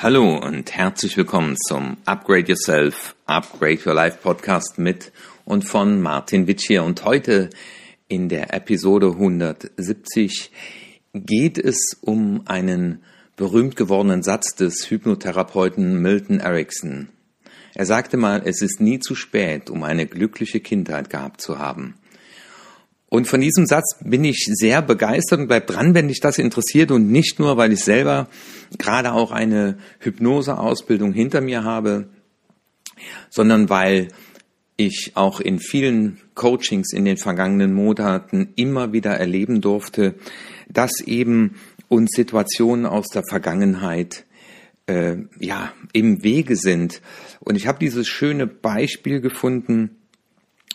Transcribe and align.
Hallo 0.00 0.38
und 0.38 0.70
herzlich 0.76 1.16
willkommen 1.16 1.56
zum 1.56 1.96
Upgrade 2.04 2.52
Yourself, 2.52 3.16
Upgrade 3.26 3.80
Your 3.84 3.94
Life 3.94 4.18
Podcast 4.22 4.78
mit 4.78 5.10
und 5.44 5.64
von 5.64 6.00
Martin 6.00 6.46
Witsch 6.46 6.68
hier. 6.68 6.84
Und 6.84 7.04
heute 7.04 7.50
in 8.06 8.28
der 8.28 8.54
Episode 8.54 9.08
170 9.08 10.52
geht 11.14 11.58
es 11.58 11.98
um 12.00 12.42
einen 12.46 13.02
berühmt 13.34 13.74
gewordenen 13.74 14.22
Satz 14.22 14.54
des 14.54 14.88
Hypnotherapeuten 14.88 16.00
Milton 16.00 16.38
Erickson. 16.38 17.08
Er 17.74 17.84
sagte 17.84 18.16
mal, 18.16 18.42
es 18.44 18.62
ist 18.62 18.80
nie 18.80 19.00
zu 19.00 19.16
spät, 19.16 19.68
um 19.68 19.82
eine 19.82 20.06
glückliche 20.06 20.60
Kindheit 20.60 21.10
gehabt 21.10 21.40
zu 21.40 21.58
haben. 21.58 21.96
Und 23.10 23.26
von 23.26 23.40
diesem 23.40 23.66
Satz 23.66 23.96
bin 24.04 24.22
ich 24.24 24.46
sehr 24.52 24.82
begeistert 24.82 25.40
und 25.40 25.48
bleib 25.48 25.66
dran, 25.66 25.94
wenn 25.94 26.08
dich 26.08 26.20
das 26.20 26.38
interessiert 26.38 26.90
und 26.90 27.10
nicht 27.10 27.38
nur, 27.38 27.56
weil 27.56 27.72
ich 27.72 27.80
selber 27.80 28.28
gerade 28.76 29.12
auch 29.12 29.32
eine 29.32 29.78
Hypnoseausbildung 30.00 31.12
hinter 31.12 31.40
mir 31.40 31.64
habe, 31.64 32.08
sondern 33.30 33.70
weil 33.70 34.08
ich 34.76 35.12
auch 35.14 35.40
in 35.40 35.58
vielen 35.58 36.18
Coachings 36.34 36.92
in 36.92 37.04
den 37.04 37.16
vergangenen 37.16 37.72
Monaten 37.72 38.52
immer 38.56 38.92
wieder 38.92 39.12
erleben 39.12 39.60
durfte, 39.60 40.14
dass 40.68 41.00
eben 41.00 41.56
uns 41.88 42.10
Situationen 42.14 42.84
aus 42.84 43.08
der 43.08 43.24
Vergangenheit 43.28 44.24
äh, 44.86 45.16
ja 45.40 45.72
im 45.92 46.22
Wege 46.22 46.56
sind. 46.56 47.00
Und 47.40 47.56
ich 47.56 47.66
habe 47.66 47.78
dieses 47.78 48.06
schöne 48.06 48.46
Beispiel 48.46 49.20
gefunden, 49.20 49.96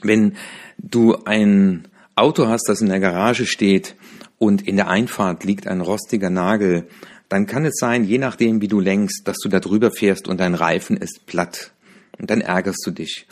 wenn 0.01 0.35
du 0.79 1.15
ein 1.25 1.87
Auto 2.15 2.47
hast, 2.47 2.67
das 2.67 2.81
in 2.81 2.89
der 2.89 2.99
Garage 2.99 3.45
steht 3.45 3.95
und 4.37 4.67
in 4.67 4.75
der 4.75 4.87
Einfahrt 4.89 5.43
liegt 5.43 5.67
ein 5.67 5.81
rostiger 5.81 6.29
Nagel, 6.29 6.87
dann 7.29 7.47
kann 7.47 7.65
es 7.65 7.75
sein, 7.79 8.03
je 8.03 8.17
nachdem, 8.19 8.61
wie 8.61 8.67
du 8.67 8.79
lenkst, 8.79 9.27
dass 9.27 9.37
du 9.37 9.49
da 9.49 9.59
drüber 9.59 9.91
fährst 9.91 10.27
und 10.27 10.39
dein 10.39 10.53
Reifen 10.53 10.97
ist 10.97 11.25
platt. 11.25 11.71
Und 12.19 12.29
dann 12.29 12.41
ärgerst 12.41 12.85
du 12.85 12.91
dich. 12.91 13.25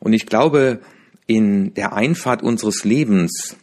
Und 0.00 0.14
ich 0.14 0.26
glaube, 0.26 0.80
in 1.26 1.74
der 1.74 1.92
Einfahrt 1.92 2.42
unseres 2.42 2.84
Lebens, 2.84 3.56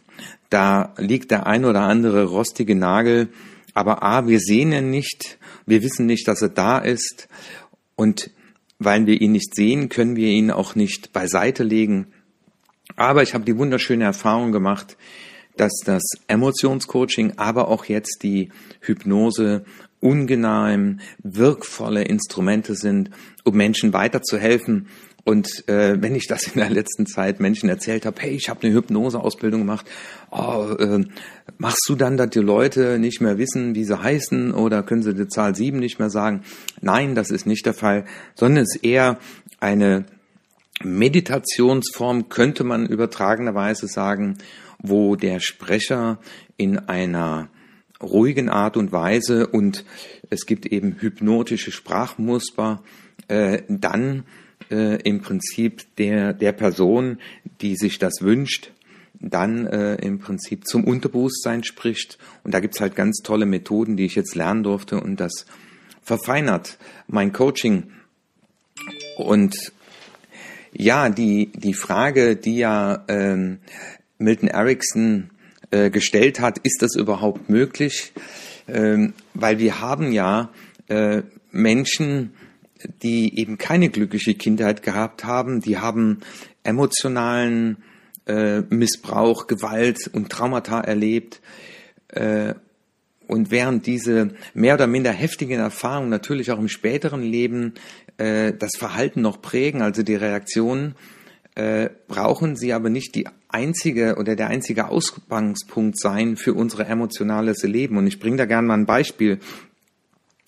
da 0.50 0.94
liegt 0.98 1.30
der 1.30 1.46
ein 1.46 1.64
oder 1.64 1.80
andere 1.80 2.24
rostige 2.24 2.74
Nagel, 2.76 3.30
aber 3.74 4.02
A, 4.02 4.26
wir 4.28 4.38
sehen 4.38 4.72
ihn 4.72 4.90
nicht, 4.90 5.38
wir 5.66 5.82
wissen 5.82 6.06
nicht, 6.06 6.28
dass 6.28 6.42
er 6.42 6.50
da 6.50 6.78
ist 6.78 7.28
und 7.96 8.30
weil 8.78 9.06
wir 9.06 9.20
ihn 9.20 9.32
nicht 9.32 9.54
sehen, 9.54 9.88
können 9.88 10.16
wir 10.16 10.28
ihn 10.28 10.50
auch 10.50 10.74
nicht 10.74 11.12
beiseite 11.12 11.62
legen. 11.62 12.08
Aber 12.96 13.22
ich 13.22 13.34
habe 13.34 13.44
die 13.44 13.56
wunderschöne 13.56 14.04
Erfahrung 14.04 14.52
gemacht, 14.52 14.96
dass 15.56 15.72
das 15.84 16.02
Emotionscoaching, 16.28 17.34
aber 17.36 17.68
auch 17.68 17.84
jetzt 17.84 18.22
die 18.22 18.50
Hypnose 18.80 19.64
ungeheim 20.00 21.00
wirkvolle 21.22 22.02
Instrumente 22.02 22.74
sind, 22.74 23.10
um 23.44 23.56
Menschen 23.56 23.92
weiterzuhelfen. 23.92 24.88
Und 25.24 25.68
äh, 25.68 26.02
wenn 26.02 26.16
ich 26.16 26.26
das 26.26 26.48
in 26.48 26.58
der 26.58 26.70
letzten 26.70 27.06
Zeit 27.06 27.38
Menschen 27.38 27.68
erzählt 27.68 28.06
habe, 28.06 28.20
hey, 28.20 28.30
ich 28.32 28.48
habe 28.48 28.64
eine 28.64 28.74
Hypnoseausbildung 28.74 29.60
gemacht, 29.60 29.86
oh, 30.32 30.74
äh, 30.78 31.04
machst 31.58 31.84
du 31.88 31.94
dann, 31.94 32.16
dass 32.16 32.30
die 32.30 32.40
Leute 32.40 32.98
nicht 32.98 33.20
mehr 33.20 33.38
wissen, 33.38 33.76
wie 33.76 33.84
sie 33.84 34.02
heißen 34.02 34.52
oder 34.52 34.82
können 34.82 35.04
sie 35.04 35.14
die 35.14 35.28
Zahl 35.28 35.54
sieben 35.54 35.78
nicht 35.78 36.00
mehr 36.00 36.10
sagen? 36.10 36.42
Nein, 36.80 37.14
das 37.14 37.30
ist 37.30 37.46
nicht 37.46 37.66
der 37.66 37.74
Fall, 37.74 38.04
sondern 38.34 38.64
es 38.64 38.74
ist 38.74 38.84
eher 38.84 39.18
eine 39.60 40.06
Meditationsform 40.84 42.28
könnte 42.28 42.64
man 42.64 42.86
übertragenerweise 42.86 43.86
sagen, 43.86 44.38
wo 44.78 45.16
der 45.16 45.40
Sprecher 45.40 46.18
in 46.56 46.78
einer 46.78 47.48
ruhigen 48.02 48.48
Art 48.48 48.76
und 48.76 48.92
Weise 48.92 49.46
und 49.46 49.84
es 50.28 50.46
gibt 50.46 50.66
eben 50.66 50.96
hypnotische 50.98 51.70
Sprachmuster, 51.70 52.82
äh, 53.28 53.62
dann 53.68 54.24
äh, 54.70 55.00
im 55.02 55.20
Prinzip 55.20 55.94
der, 55.96 56.32
der 56.32 56.52
Person, 56.52 57.18
die 57.60 57.76
sich 57.76 57.98
das 57.98 58.20
wünscht, 58.20 58.72
dann 59.20 59.66
äh, 59.66 59.94
im 59.96 60.18
Prinzip 60.18 60.66
zum 60.66 60.84
Unterbewusstsein 60.84 61.62
spricht. 61.62 62.18
Und 62.42 62.54
da 62.54 62.60
gibt's 62.60 62.80
halt 62.80 62.96
ganz 62.96 63.18
tolle 63.22 63.46
Methoden, 63.46 63.96
die 63.96 64.04
ich 64.04 64.16
jetzt 64.16 64.34
lernen 64.34 64.64
durfte 64.64 65.00
und 65.00 65.20
das 65.20 65.46
verfeinert 66.02 66.78
mein 67.06 67.32
Coaching. 67.32 67.92
Und 69.16 69.72
ja, 70.72 71.08
die, 71.08 71.52
die 71.52 71.74
Frage, 71.74 72.36
die 72.36 72.56
ja 72.56 73.04
ähm, 73.08 73.58
Milton 74.18 74.48
Erickson 74.48 75.30
äh, 75.70 75.90
gestellt 75.90 76.40
hat, 76.40 76.58
ist 76.58 76.82
das 76.82 76.96
überhaupt 76.96 77.50
möglich? 77.50 78.12
Ähm, 78.68 79.12
weil 79.34 79.58
wir 79.58 79.80
haben 79.80 80.12
ja 80.12 80.50
äh, 80.88 81.22
Menschen, 81.50 82.32
die 83.02 83.38
eben 83.38 83.58
keine 83.58 83.90
glückliche 83.90 84.34
Kindheit 84.34 84.82
gehabt 84.82 85.24
haben, 85.24 85.60
die 85.60 85.78
haben 85.78 86.20
emotionalen 86.64 87.78
äh, 88.26 88.60
Missbrauch, 88.60 89.46
Gewalt 89.46 90.08
und 90.12 90.30
Traumata 90.30 90.80
erlebt. 90.80 91.40
Äh, 92.08 92.54
und 93.26 93.50
während 93.50 93.86
diese 93.86 94.34
mehr 94.52 94.74
oder 94.74 94.86
minder 94.86 95.12
heftigen 95.12 95.58
Erfahrungen 95.58 96.10
natürlich 96.10 96.50
auch 96.50 96.58
im 96.58 96.68
späteren 96.68 97.22
Leben 97.22 97.74
äh, 98.18 98.52
das 98.52 98.72
Verhalten 98.78 99.22
noch 99.22 99.42
prägen, 99.42 99.82
also 99.82 100.02
die 100.02 100.14
Reaktionen, 100.14 100.94
äh, 101.54 101.90
brauchen 102.08 102.56
sie 102.56 102.72
aber 102.72 102.88
nicht 102.88 103.14
die 103.14 103.28
einzige 103.48 104.16
oder 104.16 104.36
der 104.36 104.48
einzige 104.48 104.88
Ausgangspunkt 104.88 105.98
sein 105.98 106.36
für 106.36 106.54
unser 106.54 106.88
emotionales 106.88 107.62
Leben. 107.62 107.98
Und 107.98 108.06
ich 108.06 108.18
bringe 108.18 108.38
da 108.38 108.46
gerne 108.46 108.66
mal 108.66 108.74
ein 108.74 108.86
Beispiel. 108.86 109.38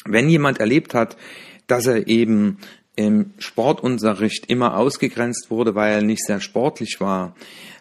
Wenn 0.06 0.28
jemand 0.28 0.60
erlebt 0.60 0.94
hat, 0.94 1.16
dass 1.66 1.86
er 1.86 2.08
eben 2.08 2.58
im 2.96 3.32
Sportunterricht 3.38 4.46
immer 4.48 4.76
ausgegrenzt 4.76 5.50
wurde, 5.50 5.74
weil 5.74 5.94
er 5.94 6.02
nicht 6.02 6.24
sehr 6.24 6.40
sportlich 6.40 7.00
war, 7.00 7.34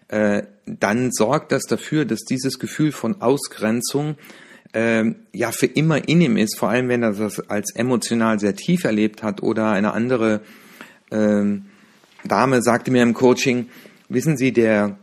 äh, 0.07 0.43
dann 0.65 1.11
sorgt 1.11 1.51
das 1.51 1.63
dafür, 1.63 2.05
dass 2.05 2.21
dieses 2.21 2.59
Gefühl 2.59 2.91
von 2.91 3.21
Ausgrenzung 3.21 4.15
ähm, 4.73 5.15
ja 5.31 5.51
für 5.51 5.67
immer 5.67 6.07
in 6.07 6.21
ihm 6.21 6.37
ist, 6.37 6.57
vor 6.57 6.69
allem 6.69 6.89
wenn 6.89 7.03
er 7.03 7.13
das 7.13 7.39
als 7.49 7.75
emotional 7.75 8.39
sehr 8.39 8.55
tief 8.55 8.83
erlebt 8.83 9.23
hat. 9.23 9.43
Oder 9.43 9.71
eine 9.71 9.93
andere 9.93 10.41
ähm, 11.11 11.65
Dame 12.23 12.61
sagte 12.61 12.91
mir 12.91 13.03
im 13.03 13.13
Coaching, 13.13 13.67
wissen 14.09 14.37
Sie, 14.37 14.51
der 14.51 14.97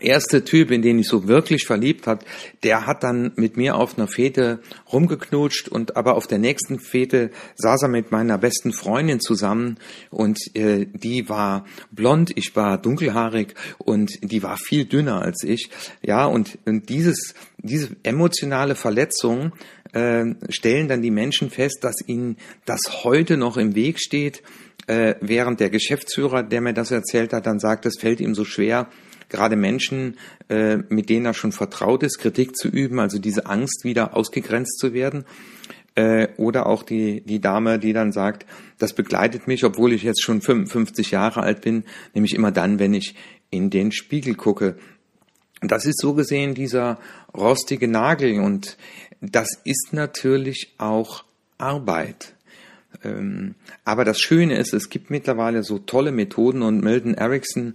erste 0.00 0.44
Typ, 0.44 0.70
in 0.70 0.82
den 0.82 0.98
ich 0.98 1.08
so 1.08 1.26
wirklich 1.26 1.64
verliebt 1.66 2.06
hat, 2.06 2.24
der 2.62 2.86
hat 2.86 3.02
dann 3.02 3.32
mit 3.36 3.56
mir 3.56 3.76
auf 3.76 3.96
einer 3.96 4.08
Fete 4.08 4.60
rumgeknutscht 4.92 5.68
und 5.68 5.96
aber 5.96 6.16
auf 6.16 6.26
der 6.26 6.38
nächsten 6.38 6.78
Fete 6.78 7.30
saß 7.56 7.82
er 7.82 7.88
mit 7.88 8.12
meiner 8.12 8.38
besten 8.38 8.72
Freundin 8.72 9.20
zusammen 9.20 9.78
und 10.10 10.38
äh, 10.54 10.86
die 10.92 11.28
war 11.28 11.64
blond, 11.90 12.30
ich 12.36 12.54
war 12.54 12.78
dunkelhaarig 12.78 13.54
und 13.78 14.10
die 14.22 14.42
war 14.42 14.58
viel 14.58 14.84
dünner 14.84 15.22
als 15.22 15.42
ich. 15.42 15.70
Ja, 16.02 16.26
und, 16.26 16.58
und 16.66 16.88
dieses, 16.88 17.34
diese 17.58 17.96
emotionale 18.02 18.74
Verletzung 18.74 19.52
äh, 19.92 20.24
stellen 20.50 20.88
dann 20.88 21.02
die 21.02 21.10
Menschen 21.10 21.50
fest, 21.50 21.78
dass 21.82 21.96
ihnen 22.06 22.36
das 22.66 23.04
heute 23.04 23.36
noch 23.36 23.56
im 23.56 23.74
Weg 23.74 23.98
steht, 23.98 24.42
äh, 24.86 25.14
während 25.20 25.60
der 25.60 25.70
Geschäftsführer, 25.70 26.42
der 26.42 26.60
mir 26.60 26.74
das 26.74 26.90
erzählt 26.90 27.32
hat, 27.32 27.46
dann 27.46 27.58
sagt, 27.58 27.86
es 27.86 27.98
fällt 27.98 28.20
ihm 28.20 28.34
so 28.34 28.44
schwer, 28.44 28.88
gerade 29.28 29.56
Menschen, 29.56 30.18
äh, 30.48 30.78
mit 30.88 31.08
denen 31.08 31.26
er 31.26 31.34
schon 31.34 31.52
vertraut 31.52 32.02
ist, 32.02 32.18
Kritik 32.18 32.56
zu 32.56 32.68
üben, 32.68 32.98
also 32.98 33.18
diese 33.18 33.46
Angst, 33.46 33.84
wieder 33.84 34.16
ausgegrenzt 34.16 34.78
zu 34.78 34.92
werden. 34.92 35.24
Äh, 35.94 36.28
oder 36.36 36.66
auch 36.66 36.82
die, 36.82 37.22
die 37.22 37.40
Dame, 37.40 37.78
die 37.78 37.92
dann 37.92 38.12
sagt, 38.12 38.46
das 38.78 38.92
begleitet 38.92 39.48
mich, 39.48 39.64
obwohl 39.64 39.92
ich 39.92 40.02
jetzt 40.02 40.22
schon 40.22 40.42
55 40.42 41.10
Jahre 41.10 41.40
alt 41.40 41.62
bin, 41.62 41.84
nämlich 42.14 42.34
immer 42.34 42.52
dann, 42.52 42.78
wenn 42.78 42.92
ich 42.92 43.14
in 43.50 43.70
den 43.70 43.92
Spiegel 43.92 44.34
gucke. 44.34 44.76
Das 45.62 45.86
ist 45.86 45.98
so 45.98 46.12
gesehen 46.12 46.54
dieser 46.54 46.98
rostige 47.34 47.88
Nagel 47.88 48.40
und 48.40 48.76
das 49.22 49.48
ist 49.64 49.92
natürlich 49.92 50.74
auch 50.76 51.24
Arbeit. 51.56 52.34
Ähm, 53.02 53.54
aber 53.84 54.04
das 54.04 54.20
Schöne 54.20 54.58
ist, 54.58 54.74
es 54.74 54.90
gibt 54.90 55.10
mittlerweile 55.10 55.62
so 55.62 55.78
tolle 55.78 56.12
Methoden 56.12 56.62
und 56.62 56.82
Milton 56.84 57.14
Erickson 57.14 57.74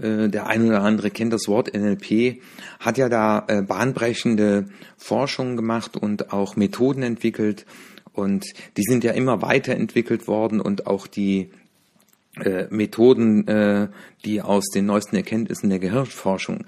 der 0.00 0.46
eine 0.46 0.66
oder 0.66 0.82
andere 0.82 1.10
kennt 1.10 1.32
das 1.32 1.48
Wort 1.48 1.74
NLP, 1.74 2.40
hat 2.78 2.98
ja 2.98 3.08
da 3.08 3.44
äh, 3.48 3.62
bahnbrechende 3.62 4.66
Forschungen 4.96 5.56
gemacht 5.56 5.96
und 5.96 6.32
auch 6.32 6.56
Methoden 6.56 7.02
entwickelt. 7.02 7.66
Und 8.12 8.44
die 8.76 8.82
sind 8.82 9.04
ja 9.04 9.12
immer 9.12 9.42
weiterentwickelt 9.42 10.26
worden 10.26 10.60
und 10.60 10.86
auch 10.86 11.06
die 11.06 11.50
äh, 12.36 12.66
Methoden, 12.70 13.46
äh, 13.48 13.88
die 14.24 14.40
aus 14.40 14.66
den 14.74 14.86
neuesten 14.86 15.16
Erkenntnissen 15.16 15.68
der 15.68 15.78
Gehirnforschung 15.78 16.64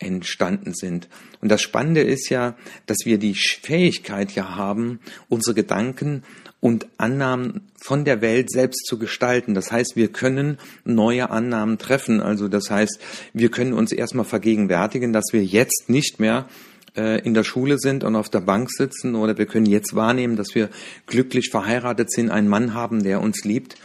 entstanden 0.00 0.74
sind. 0.74 1.08
Und 1.40 1.50
das 1.50 1.62
Spannende 1.62 2.00
ist 2.00 2.28
ja, 2.30 2.56
dass 2.86 2.98
wir 3.04 3.18
die 3.18 3.34
Fähigkeit 3.34 4.32
ja 4.32 4.56
haben, 4.56 5.00
unsere 5.28 5.54
Gedanken 5.54 6.24
und 6.60 6.86
Annahmen 6.98 7.70
von 7.80 8.04
der 8.04 8.20
Welt 8.20 8.50
selbst 8.50 8.86
zu 8.86 8.98
gestalten. 8.98 9.54
Das 9.54 9.70
heißt, 9.72 9.96
wir 9.96 10.08
können 10.08 10.58
neue 10.84 11.30
Annahmen 11.30 11.78
treffen. 11.78 12.20
Also 12.20 12.48
das 12.48 12.70
heißt, 12.70 12.98
wir 13.32 13.50
können 13.50 13.72
uns 13.72 13.92
erstmal 13.92 14.26
vergegenwärtigen, 14.26 15.12
dass 15.12 15.26
wir 15.32 15.44
jetzt 15.44 15.88
nicht 15.88 16.20
mehr 16.20 16.48
äh, 16.96 17.20
in 17.22 17.34
der 17.34 17.44
Schule 17.44 17.78
sind 17.78 18.04
und 18.04 18.16
auf 18.16 18.28
der 18.28 18.40
Bank 18.40 18.70
sitzen 18.70 19.14
oder 19.14 19.38
wir 19.38 19.46
können 19.46 19.66
jetzt 19.66 19.94
wahrnehmen, 19.94 20.36
dass 20.36 20.54
wir 20.54 20.68
glücklich 21.06 21.50
verheiratet 21.50 22.12
sind, 22.12 22.30
einen 22.30 22.48
Mann 22.48 22.74
haben, 22.74 23.02
der 23.02 23.20
uns 23.20 23.44
liebt. 23.44 23.76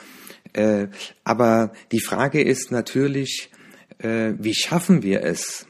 Äh, 0.53 0.87
aber 1.23 1.71
die 1.91 2.01
Frage 2.01 2.41
ist 2.41 2.71
natürlich, 2.71 3.49
äh, 3.99 4.33
wie 4.37 4.53
schaffen 4.53 5.03
wir 5.03 5.23
es? 5.23 5.65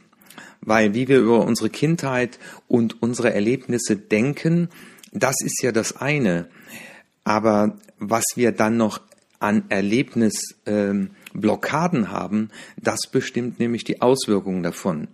Weil 0.66 0.94
wie 0.94 1.08
wir 1.08 1.20
über 1.20 1.46
unsere 1.46 1.70
Kindheit 1.70 2.38
und 2.68 3.02
unsere 3.02 3.34
Erlebnisse 3.34 3.96
denken, 3.96 4.68
das 5.14 5.36
ist 5.44 5.62
ja 5.62 5.72
das 5.72 5.96
eine. 5.98 6.50
Aber 7.24 7.78
was 8.00 8.26
wir 8.36 8.52
dann 8.52 8.78
noch 8.78 9.00
an 9.40 9.66
Erlebnisblockaden 9.70 12.00
ähm, 12.00 12.12
haben, 12.12 12.50
das 12.82 13.02
bestimmt 13.12 13.60
nämlich 13.60 13.84
die 13.84 14.02
Auswirkungen 14.02 14.64
davon. 14.64 15.08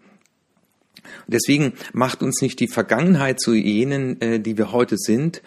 Deswegen 1.27 1.73
macht 1.93 2.23
uns 2.23 2.41
nicht 2.41 2.59
die 2.59 2.67
Vergangenheit 2.67 3.39
zu 3.39 3.53
jenen, 3.53 4.19
äh, 4.21 4.39
die 4.39 4.57
wir 4.57 4.71
heute 4.71 4.97
sind, 4.97 5.41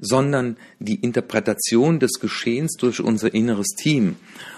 sondern 0.00 0.56
die 0.78 0.96
Interpretation 0.96 2.00
des 2.00 2.12
Geschehens 2.20 2.76
durch 2.76 3.00
unser 3.00 3.32
inneres 3.32 3.68
Team. 3.76 4.16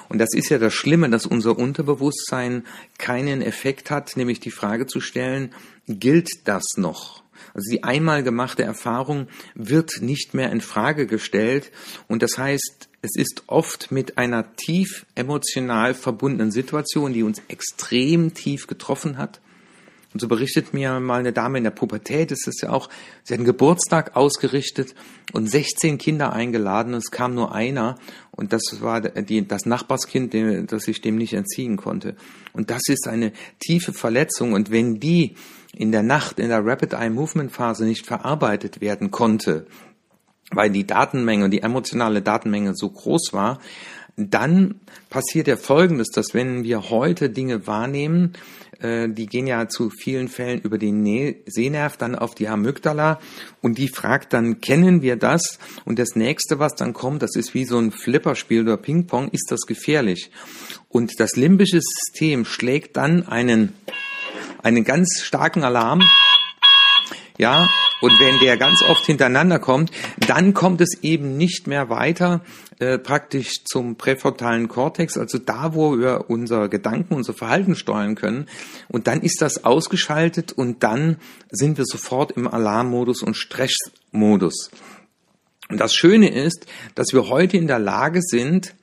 Und 0.08 0.18
das 0.18 0.34
ist 0.34 0.48
ja 0.50 0.58
das 0.58 0.72
Schlimme, 0.72 1.10
dass 1.10 1.26
unser 1.26 1.58
Unterbewusstsein 1.58 2.64
keinen 2.98 3.42
Effekt 3.42 3.90
hat, 3.90 4.16
nämlich 4.16 4.40
die 4.40 4.50
Frage 4.50 4.86
zu 4.86 5.00
stellen, 5.00 5.52
gilt 5.88 6.46
das 6.46 6.64
noch? 6.76 7.22
Also 7.54 7.70
die 7.70 7.82
einmal 7.82 8.22
gemachte 8.22 8.62
Erfahrung 8.62 9.26
wird 9.54 10.00
nicht 10.00 10.32
mehr 10.32 10.50
in 10.52 10.60
Frage 10.60 11.06
gestellt 11.06 11.70
und 12.08 12.22
das 12.22 12.38
heißt, 12.38 12.88
es 13.02 13.16
ist 13.16 13.42
oft 13.48 13.90
mit 13.90 14.16
einer 14.16 14.54
tief 14.54 15.06
emotional 15.16 15.92
verbundenen 15.92 16.52
Situation, 16.52 17.12
die 17.12 17.24
uns 17.24 17.42
extrem 17.48 18.32
tief 18.32 18.68
getroffen 18.68 19.18
hat, 19.18 19.40
und 20.12 20.20
so 20.20 20.28
berichtet 20.28 20.74
mir 20.74 21.00
mal 21.00 21.20
eine 21.20 21.32
Dame 21.32 21.58
in 21.58 21.64
der 21.64 21.70
Pubertät, 21.70 22.30
ist 22.32 22.46
es 22.46 22.60
ja 22.60 22.70
auch, 22.70 22.88
sie 23.22 23.34
hat 23.34 23.38
einen 23.38 23.46
Geburtstag 23.46 24.14
ausgerichtet 24.14 24.94
und 25.32 25.48
16 25.48 25.98
Kinder 25.98 26.32
eingeladen 26.32 26.94
und 26.94 27.00
es 27.00 27.10
kam 27.10 27.34
nur 27.34 27.54
einer 27.54 27.96
und 28.30 28.52
das 28.52 28.62
war 28.80 29.00
die, 29.00 29.46
das 29.46 29.64
Nachbarskind, 29.64 30.34
das 30.70 30.88
ich 30.88 31.00
dem 31.00 31.16
nicht 31.16 31.32
entziehen 31.32 31.76
konnte. 31.76 32.14
Und 32.52 32.70
das 32.70 32.82
ist 32.88 33.08
eine 33.08 33.32
tiefe 33.58 33.92
Verletzung 33.92 34.52
und 34.52 34.70
wenn 34.70 35.00
die 35.00 35.34
in 35.74 35.92
der 35.92 36.02
Nacht, 36.02 36.38
in 36.38 36.48
der 36.48 36.64
Rapid 36.64 36.92
Eye 36.92 37.10
Movement 37.10 37.52
Phase 37.52 37.84
nicht 37.84 38.06
verarbeitet 38.06 38.82
werden 38.82 39.10
konnte, 39.10 39.66
weil 40.50 40.70
die 40.70 40.86
Datenmenge 40.86 41.48
die 41.48 41.62
emotionale 41.62 42.20
Datenmenge 42.20 42.74
so 42.74 42.90
groß 42.90 43.32
war, 43.32 43.58
dann 44.16 44.80
passiert 45.10 45.48
ja 45.48 45.56
Folgendes, 45.56 46.08
dass 46.08 46.34
wenn 46.34 46.64
wir 46.64 46.90
heute 46.90 47.30
Dinge 47.30 47.66
wahrnehmen, 47.66 48.34
äh, 48.80 49.08
die 49.08 49.26
gehen 49.26 49.46
ja 49.46 49.68
zu 49.68 49.90
vielen 49.90 50.28
Fällen 50.28 50.60
über 50.60 50.76
den 50.76 51.34
Sehnerv 51.46 51.96
dann 51.96 52.14
auf 52.14 52.34
die 52.34 52.48
Amygdala 52.48 53.20
und 53.62 53.78
die 53.78 53.88
fragt 53.88 54.32
dann, 54.32 54.60
kennen 54.60 55.02
wir 55.02 55.16
das? 55.16 55.58
Und 55.84 55.98
das 55.98 56.14
nächste, 56.14 56.58
was 56.58 56.74
dann 56.74 56.92
kommt, 56.92 57.22
das 57.22 57.36
ist 57.36 57.54
wie 57.54 57.64
so 57.64 57.78
ein 57.78 57.92
Flipperspiel 57.92 58.62
oder 58.62 58.76
Ping-Pong, 58.76 59.28
ist 59.30 59.50
das 59.50 59.60
gefährlich? 59.62 60.30
Und 60.88 61.18
das 61.18 61.36
limbische 61.36 61.80
System 61.80 62.44
schlägt 62.44 62.96
dann 62.96 63.26
einen, 63.28 63.72
einen 64.62 64.84
ganz 64.84 65.22
starken 65.22 65.64
Alarm. 65.64 66.02
Ja, 67.38 67.68
und 68.00 68.18
wenn 68.20 68.40
der 68.40 68.56
ganz 68.56 68.82
oft 68.82 69.06
hintereinander 69.06 69.58
kommt, 69.58 69.90
dann 70.26 70.54
kommt 70.54 70.80
es 70.80 71.02
eben 71.02 71.36
nicht 71.36 71.66
mehr 71.66 71.88
weiter 71.88 72.42
äh, 72.78 72.98
praktisch 72.98 73.64
zum 73.64 73.96
präfrontalen 73.96 74.68
Kortex, 74.68 75.16
also 75.16 75.38
da, 75.38 75.74
wo 75.74 75.98
wir 75.98 76.26
unser 76.28 76.68
Gedanken, 76.68 77.14
unser 77.14 77.32
Verhalten 77.32 77.74
steuern 77.74 78.14
können. 78.14 78.48
Und 78.88 79.06
dann 79.06 79.22
ist 79.22 79.40
das 79.40 79.64
ausgeschaltet 79.64 80.52
und 80.52 80.82
dann 80.82 81.16
sind 81.50 81.78
wir 81.78 81.84
sofort 81.86 82.32
im 82.32 82.48
Alarmmodus 82.48 83.22
und 83.22 83.36
Stressmodus. 83.36 84.70
Und 85.68 85.80
das 85.80 85.94
Schöne 85.94 86.28
ist, 86.28 86.66
dass 86.94 87.12
wir 87.12 87.28
heute 87.28 87.56
in 87.56 87.66
der 87.66 87.78
Lage 87.78 88.20
sind, 88.20 88.74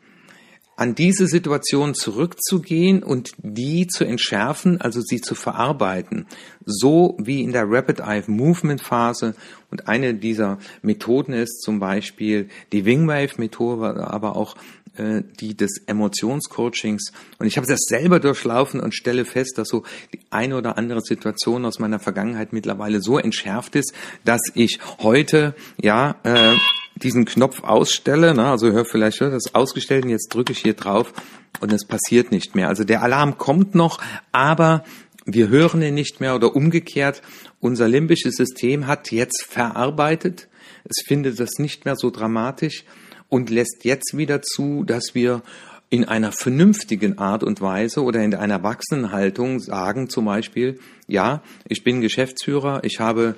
an 0.80 0.96
diese 0.96 1.28
Situation 1.28 1.94
zurückzugehen 1.94 3.04
und 3.04 3.31
die 3.38 3.88
zu 3.88 4.06
entschärfen, 4.06 4.80
also 4.80 5.02
sie 5.02 5.20
zu 5.20 5.36
verarbeiten. 5.36 6.26
So 6.66 7.18
wie 7.20 7.44
in 7.44 7.52
der 7.52 7.70
Rapid 7.70 8.00
Eye 8.00 8.24
Movement 8.28 8.81
Phase. 8.81 9.36
Und 9.72 9.90
eine 9.90 10.14
dieser 10.14 10.58
Methoden 10.81 11.34
ist 11.34 11.64
zum 11.64 11.80
Beispiel 11.80 12.48
die 12.72 12.86
Wingwave 12.86 13.34
Methode, 13.38 14.08
aber 14.08 14.38
auch 14.38 14.56
äh, 14.96 15.22
die 15.42 15.54
des 15.54 15.84
Emotionscoachings. 15.86 17.12
Und 17.40 17.48
ich 17.48 17.58
habe 17.58 17.68
das 17.68 17.81
selber 17.81 18.22
durchlaufen 18.22 18.80
und 18.80 18.96
stelle 18.96 19.26
fest, 19.26 19.58
dass 19.58 19.68
so 19.68 19.84
die 20.14 20.22
eine 20.30 20.56
oder 20.56 20.78
andere 20.78 21.02
Situation 21.02 21.66
aus 21.66 21.80
meiner 21.80 22.00
Vergangenheit 22.00 22.54
mittlerweile 22.54 23.02
so 23.02 23.18
entschärft 23.18 23.76
ist, 23.76 23.94
dass 24.24 24.42
ich 24.54 24.80
heute 25.00 25.56
ja 25.81 26.16
äh, 26.24 26.56
diesen 27.04 27.25
Knopf 27.25 27.63
ausstelle, 27.63 28.34
ne, 28.34 28.46
also 28.46 28.72
hör 28.72 28.86
vielleicht 28.86 29.19
hör 29.19 29.31
das 29.31 29.56
ausgestellt 29.56 30.06
und 30.06 30.12
jetzt 30.12 30.34
drücke 30.34 30.51
ich 30.51 30.60
hier 30.60 30.74
drauf 30.74 31.13
und 31.60 31.72
es 31.74 31.86
passiert 31.86 32.31
nicht 32.31 32.56
mehr. 32.56 32.68
Also 32.68 32.84
der 32.84 33.01
Alarm 33.01 33.38
kommt 33.38 33.75
noch, 33.75 34.00
aber 34.31 34.84
wir 35.25 35.50
hören 35.50 35.81
ihn 35.81 35.94
nicht 35.94 36.19
mehr 36.19 36.36
oder 36.36 36.56
umgekehrt. 36.56 37.22
Unser 37.60 37.88
limbisches 37.88 38.36
System 38.36 38.88
hat 38.88 39.12
jetzt 39.12 39.44
verarbeitet. 39.44 40.48
Es 40.86 41.04
findet 41.06 41.40
das 41.40 41.60
nicht 41.60 41.86
mehr 41.86 41.96
so 41.96 42.10
dramatisch 42.10 42.84
und 43.28 43.50
lässt 43.50 43.86
jetzt 43.86 44.18
wieder 44.18 44.42
zu, 44.42 44.84
dass 44.84 45.13
wir 45.13 45.44
in 45.90 46.06
einer 46.06 46.31
vernünftigen 46.31 47.18
Art 47.18 47.44
und 47.44 47.62
Weise 47.62 48.04
oder 48.04 48.24
in 48.24 48.36
einer 48.36 48.56
Erwachsenenhaltung 48.56 49.60
sagen 49.60 50.10
zum 50.10 50.25
Beispiel, 50.25 50.80
ja, 51.07 51.42
ich 51.68 51.84
bin 51.84 52.02
Geschäftsführer, 52.02 52.84
ich 52.84 53.00
habe 53.00 53.36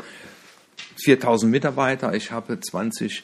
4000 1.03 1.49
Mitarbeiter, 1.49 2.13
ich 2.13 2.31
habe 2.31 2.59
20 2.59 3.23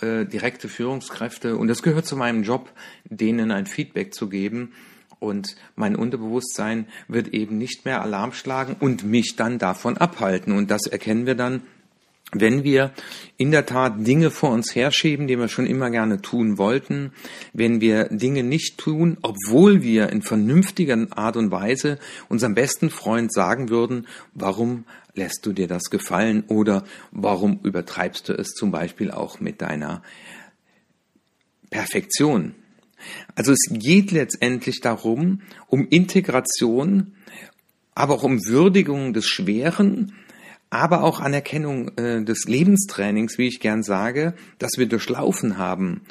äh, 0.00 0.24
direkte 0.24 0.68
Führungskräfte 0.68 1.56
und 1.56 1.68
es 1.70 1.82
gehört 1.82 2.06
zu 2.06 2.16
meinem 2.16 2.42
Job, 2.42 2.72
denen 3.04 3.50
ein 3.50 3.66
Feedback 3.66 4.14
zu 4.14 4.28
geben. 4.28 4.72
Und 5.20 5.56
mein 5.74 5.96
Unterbewusstsein 5.96 6.86
wird 7.08 7.28
eben 7.28 7.58
nicht 7.58 7.84
mehr 7.84 8.02
Alarm 8.02 8.32
schlagen 8.32 8.76
und 8.78 9.02
mich 9.02 9.34
dann 9.36 9.58
davon 9.58 9.96
abhalten. 9.96 10.52
Und 10.52 10.70
das 10.70 10.86
erkennen 10.86 11.26
wir 11.26 11.34
dann, 11.34 11.62
wenn 12.32 12.62
wir 12.62 12.92
in 13.38 13.50
der 13.50 13.64
Tat 13.64 14.06
Dinge 14.06 14.30
vor 14.30 14.50
uns 14.50 14.74
herschieben, 14.74 15.26
die 15.26 15.38
wir 15.38 15.48
schon 15.48 15.66
immer 15.66 15.90
gerne 15.90 16.20
tun 16.20 16.58
wollten, 16.58 17.12
wenn 17.54 17.80
wir 17.80 18.04
Dinge 18.10 18.42
nicht 18.42 18.76
tun, 18.76 19.16
obwohl 19.22 19.82
wir 19.82 20.10
in 20.10 20.20
vernünftiger 20.20 21.06
Art 21.10 21.36
und 21.36 21.50
Weise 21.50 21.98
unserem 22.28 22.54
besten 22.54 22.90
Freund 22.90 23.32
sagen 23.32 23.70
würden, 23.70 24.06
warum 24.34 24.84
lässt 25.14 25.46
du 25.46 25.52
dir 25.52 25.68
das 25.68 25.84
gefallen 25.84 26.44
oder 26.48 26.84
warum 27.12 27.60
übertreibst 27.62 28.28
du 28.28 28.34
es 28.34 28.48
zum 28.48 28.70
Beispiel 28.70 29.10
auch 29.10 29.40
mit 29.40 29.62
deiner 29.62 30.02
Perfektion? 31.70 32.54
Also 33.34 33.52
es 33.52 33.68
geht 33.70 34.10
letztendlich 34.10 34.80
darum, 34.80 35.42
um 35.66 35.86
Integration, 35.88 37.14
aber 37.94 38.14
auch 38.14 38.24
um 38.24 38.44
Würdigung 38.44 39.12
des 39.12 39.26
Schweren, 39.26 40.12
aber 40.70 41.02
auch 41.02 41.20
Anerkennung 41.20 41.96
äh, 41.96 42.22
des 42.22 42.44
Lebenstrainings, 42.46 43.38
wie 43.38 43.48
ich 43.48 43.60
gern 43.60 43.82
sage, 43.82 44.34
dass 44.58 44.72
wir 44.76 44.86
durchlaufen 44.86 45.58
haben. 45.58 46.02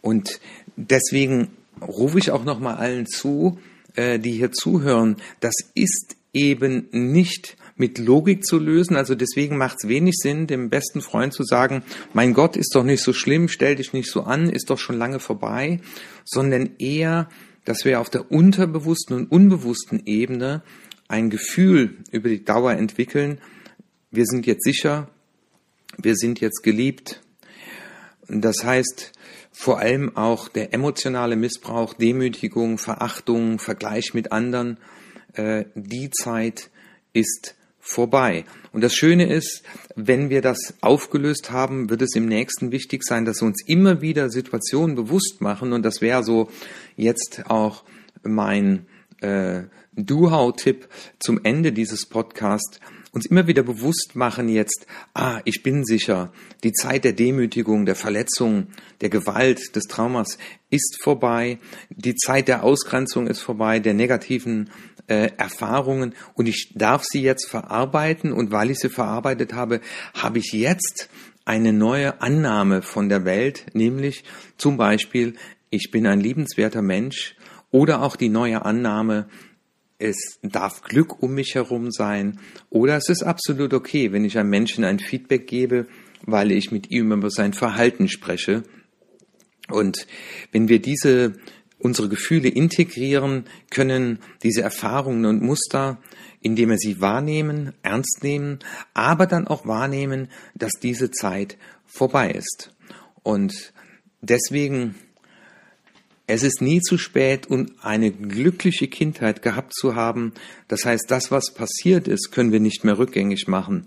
Und 0.00 0.40
deswegen 0.76 1.48
rufe 1.80 2.18
ich 2.18 2.30
auch 2.30 2.44
nochmal 2.44 2.76
allen 2.76 3.06
zu, 3.06 3.58
äh, 3.94 4.18
die 4.18 4.32
hier 4.32 4.52
zuhören, 4.52 5.16
das 5.40 5.54
ist 5.74 6.16
eben 6.32 6.88
nicht 6.92 7.56
mit 7.76 7.98
Logik 7.98 8.44
zu 8.44 8.58
lösen. 8.58 8.94
Also 8.96 9.14
deswegen 9.14 9.56
macht 9.56 9.78
es 9.82 9.88
wenig 9.88 10.14
Sinn, 10.16 10.46
dem 10.46 10.70
besten 10.70 11.00
Freund 11.00 11.32
zu 11.32 11.42
sagen, 11.42 11.82
mein 12.12 12.34
Gott 12.34 12.56
ist 12.56 12.74
doch 12.74 12.84
nicht 12.84 13.02
so 13.02 13.12
schlimm, 13.12 13.48
stell 13.48 13.74
dich 13.74 13.92
nicht 13.92 14.10
so 14.10 14.22
an, 14.22 14.48
ist 14.48 14.70
doch 14.70 14.78
schon 14.78 14.98
lange 14.98 15.18
vorbei, 15.18 15.80
sondern 16.24 16.70
eher, 16.78 17.28
dass 17.64 17.84
wir 17.84 18.00
auf 18.00 18.10
der 18.10 18.30
unterbewussten 18.30 19.16
und 19.16 19.32
unbewussten 19.32 20.02
Ebene 20.06 20.62
ein 21.08 21.30
Gefühl 21.30 21.96
über 22.12 22.28
die 22.28 22.44
Dauer 22.44 22.72
entwickeln, 22.72 23.38
wir 24.10 24.26
sind 24.26 24.46
jetzt 24.46 24.64
sicher, 24.64 25.08
wir 25.96 26.16
sind 26.16 26.40
jetzt 26.40 26.62
geliebt. 26.62 27.22
Das 28.28 28.64
heißt, 28.64 29.12
vor 29.52 29.78
allem 29.78 30.16
auch 30.16 30.48
der 30.48 30.72
emotionale 30.72 31.36
Missbrauch, 31.36 31.94
Demütigung, 31.94 32.78
Verachtung, 32.78 33.58
Vergleich 33.58 34.14
mit 34.14 34.32
anderen, 34.32 34.78
äh, 35.34 35.64
die 35.74 36.10
Zeit 36.10 36.70
ist 37.12 37.56
vorbei. 37.78 38.44
Und 38.72 38.82
das 38.82 38.94
Schöne 38.94 39.32
ist, 39.32 39.62
wenn 39.96 40.30
wir 40.30 40.42
das 40.42 40.74
aufgelöst 40.80 41.50
haben, 41.50 41.90
wird 41.90 42.02
es 42.02 42.14
im 42.14 42.26
nächsten 42.26 42.72
wichtig 42.72 43.02
sein, 43.02 43.24
dass 43.24 43.40
wir 43.40 43.46
uns 43.46 43.62
immer 43.66 44.00
wieder 44.00 44.30
Situationen 44.30 44.94
bewusst 44.94 45.40
machen. 45.40 45.72
Und 45.72 45.82
das 45.82 46.00
wäre 46.00 46.22
so 46.22 46.50
jetzt 46.96 47.44
auch 47.48 47.84
mein 48.22 48.86
äh, 49.20 49.62
Do-How-Tipp 49.94 50.88
zum 51.18 51.40
Ende 51.42 51.72
dieses 51.72 52.06
Podcasts, 52.06 52.80
uns 53.12 53.26
immer 53.26 53.46
wieder 53.46 53.62
bewusst 53.62 54.12
machen 54.14 54.48
jetzt, 54.48 54.86
ah, 55.14 55.40
ich 55.44 55.62
bin 55.62 55.84
sicher, 55.84 56.32
die 56.62 56.72
Zeit 56.72 57.04
der 57.04 57.12
Demütigung, 57.12 57.84
der 57.84 57.96
Verletzung, 57.96 58.68
der 59.00 59.08
Gewalt, 59.08 59.74
des 59.74 59.84
Traumas 59.84 60.38
ist 60.70 61.02
vorbei, 61.02 61.58
die 61.90 62.14
Zeit 62.14 62.48
der 62.48 62.62
Ausgrenzung 62.62 63.26
ist 63.26 63.40
vorbei, 63.40 63.80
der 63.80 63.94
negativen 63.94 64.70
äh, 65.10 65.30
Erfahrungen. 65.36 66.14
Und 66.34 66.46
ich 66.46 66.72
darf 66.74 67.02
sie 67.04 67.20
jetzt 67.20 67.48
verarbeiten. 67.48 68.32
Und 68.32 68.52
weil 68.52 68.70
ich 68.70 68.78
sie 68.78 68.88
verarbeitet 68.88 69.52
habe, 69.52 69.80
habe 70.14 70.38
ich 70.38 70.52
jetzt 70.52 71.10
eine 71.44 71.72
neue 71.72 72.22
Annahme 72.22 72.80
von 72.80 73.08
der 73.08 73.24
Welt, 73.24 73.66
nämlich 73.72 74.24
zum 74.56 74.76
Beispiel, 74.76 75.34
ich 75.70 75.90
bin 75.90 76.06
ein 76.06 76.20
liebenswerter 76.20 76.82
Mensch. 76.82 77.34
Oder 77.72 78.02
auch 78.02 78.16
die 78.16 78.28
neue 78.28 78.64
Annahme, 78.64 79.28
es 80.00 80.38
darf 80.42 80.82
Glück 80.82 81.22
um 81.22 81.34
mich 81.34 81.54
herum 81.54 81.90
sein 81.90 82.40
oder 82.70 82.96
es 82.96 83.08
ist 83.08 83.22
absolut 83.22 83.74
okay, 83.74 84.12
wenn 84.12 84.24
ich 84.24 84.38
einem 84.38 84.50
Menschen 84.50 84.84
ein 84.84 84.98
Feedback 84.98 85.46
gebe, 85.46 85.86
weil 86.24 86.50
ich 86.50 86.72
mit 86.72 86.90
ihm 86.90 87.12
über 87.12 87.30
sein 87.30 87.52
Verhalten 87.52 88.08
spreche. 88.08 88.64
Und 89.68 90.06
wenn 90.52 90.68
wir 90.68 90.80
diese 90.80 91.34
unsere 91.78 92.08
Gefühle 92.08 92.48
integrieren 92.48 93.44
können, 93.70 94.18
diese 94.42 94.62
Erfahrungen 94.62 95.24
und 95.24 95.42
Muster, 95.42 95.98
indem 96.42 96.70
wir 96.70 96.76
sie 96.76 97.00
wahrnehmen, 97.00 97.72
ernst 97.82 98.22
nehmen, 98.22 98.58
aber 98.92 99.26
dann 99.26 99.46
auch 99.46 99.66
wahrnehmen, 99.66 100.28
dass 100.54 100.72
diese 100.80 101.10
Zeit 101.10 101.56
vorbei 101.86 102.32
ist. 102.32 102.74
Und 103.22 103.72
deswegen 104.20 104.94
es 106.30 106.42
ist 106.44 106.62
nie 106.62 106.80
zu 106.80 106.96
spät, 106.96 107.48
um 107.48 107.66
eine 107.82 108.12
glückliche 108.12 108.88
Kindheit 108.88 109.42
gehabt 109.42 109.74
zu 109.74 109.96
haben. 109.96 110.32
Das 110.68 110.84
heißt, 110.84 111.06
das, 111.08 111.30
was 111.30 111.52
passiert 111.52 112.06
ist, 112.08 112.30
können 112.30 112.52
wir 112.52 112.60
nicht 112.60 112.84
mehr 112.84 112.98
rückgängig 112.98 113.48
machen. 113.48 113.86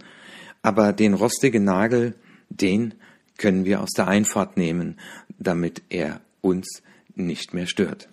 Aber 0.61 0.93
den 0.93 1.13
rostigen 1.13 1.63
Nagel, 1.63 2.15
den 2.49 2.95
können 3.37 3.65
wir 3.65 3.81
aus 3.81 3.91
der 3.91 4.07
Einfahrt 4.07 4.57
nehmen, 4.57 4.99
damit 5.39 5.83
er 5.89 6.21
uns 6.41 6.83
nicht 7.15 7.53
mehr 7.53 7.67
stört. 7.67 8.09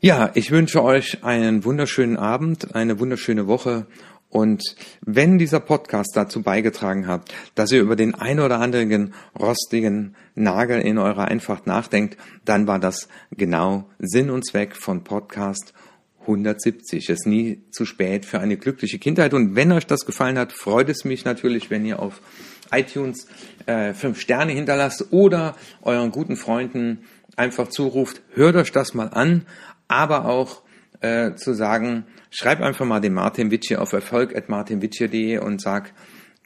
Ja, 0.00 0.30
ich 0.34 0.50
wünsche 0.50 0.82
euch 0.82 1.22
einen 1.22 1.64
wunderschönen 1.64 2.16
Abend, 2.16 2.74
eine 2.74 2.98
wunderschöne 2.98 3.46
Woche 3.46 3.86
und 4.32 4.76
wenn 5.04 5.36
dieser 5.36 5.60
Podcast 5.60 6.16
dazu 6.16 6.40
beigetragen 6.40 7.06
hat, 7.06 7.30
dass 7.54 7.70
ihr 7.70 7.82
über 7.82 7.96
den 7.96 8.14
ein 8.14 8.40
oder 8.40 8.60
anderen 8.60 9.12
rostigen 9.38 10.16
Nagel 10.34 10.80
in 10.80 10.96
eurer 10.96 11.26
Einfahrt 11.26 11.66
nachdenkt, 11.66 12.16
dann 12.46 12.66
war 12.66 12.78
das 12.78 13.08
genau 13.30 13.90
Sinn 13.98 14.30
und 14.30 14.46
Zweck 14.46 14.74
von 14.74 15.04
Podcast 15.04 15.74
170. 16.22 17.10
Es 17.10 17.20
ist 17.20 17.26
nie 17.26 17.60
zu 17.72 17.84
spät 17.84 18.24
für 18.24 18.40
eine 18.40 18.56
glückliche 18.56 18.98
Kindheit. 18.98 19.34
Und 19.34 19.54
wenn 19.54 19.70
euch 19.70 19.86
das 19.86 20.06
gefallen 20.06 20.38
hat, 20.38 20.54
freut 20.54 20.88
es 20.88 21.04
mich 21.04 21.26
natürlich, 21.26 21.68
wenn 21.68 21.84
ihr 21.84 22.00
auf 22.00 22.22
iTunes 22.70 23.26
äh, 23.66 23.92
fünf 23.92 24.18
Sterne 24.18 24.52
hinterlasst 24.52 25.12
oder 25.12 25.56
euren 25.82 26.10
guten 26.10 26.36
Freunden 26.36 27.04
einfach 27.36 27.68
zuruft, 27.68 28.22
hört 28.32 28.56
euch 28.56 28.72
das 28.72 28.94
mal 28.94 29.08
an, 29.08 29.44
aber 29.88 30.24
auch 30.24 30.62
äh, 31.02 31.34
zu 31.34 31.54
sagen, 31.54 32.06
schreib 32.30 32.60
einfach 32.60 32.86
mal 32.86 33.00
den 33.00 33.14
Martin 33.14 33.50
Witsche 33.50 33.80
auf 33.80 33.92
erfolg.martinwitsche.de 33.92 35.38
und 35.38 35.60
sag, 35.60 35.92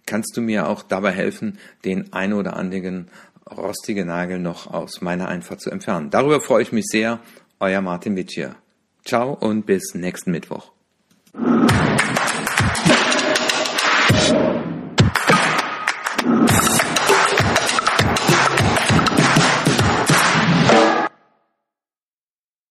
kannst 0.06 0.36
du 0.36 0.40
mir 0.40 0.68
auch 0.68 0.82
dabei 0.82 1.12
helfen, 1.12 1.58
den 1.84 2.12
ein 2.12 2.32
oder 2.32 2.56
anderen 2.56 3.10
rostigen 3.50 4.08
Nagel 4.08 4.38
noch 4.38 4.66
aus 4.66 5.00
meiner 5.00 5.28
Einfahrt 5.28 5.60
zu 5.60 5.70
entfernen. 5.70 6.10
Darüber 6.10 6.40
freue 6.40 6.62
ich 6.62 6.72
mich 6.72 6.86
sehr. 6.86 7.20
Euer 7.60 7.80
Martin 7.80 8.16
Witsche. 8.16 8.56
Ciao 9.04 9.32
und 9.32 9.66
bis 9.66 9.94
nächsten 9.94 10.32
Mittwoch. 10.32 10.72